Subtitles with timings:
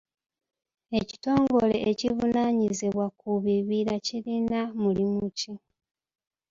[0.99, 5.53] Ekitongole ekivunaanyizibwa ku bibira kirina mulimu ki?